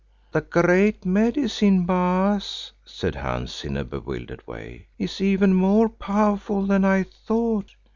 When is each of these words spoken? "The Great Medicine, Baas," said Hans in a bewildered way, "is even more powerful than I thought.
"The 0.31 0.41
Great 0.41 1.05
Medicine, 1.05 1.85
Baas," 1.85 2.71
said 2.83 3.13
Hans 3.13 3.63
in 3.63 3.77
a 3.77 3.83
bewildered 3.85 4.47
way, 4.47 4.87
"is 4.97 5.21
even 5.21 5.53
more 5.53 5.89
powerful 5.89 6.65
than 6.65 6.83
I 6.83 7.03
thought. 7.03 7.75